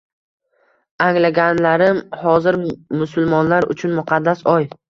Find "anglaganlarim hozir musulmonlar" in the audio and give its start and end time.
1.07-3.73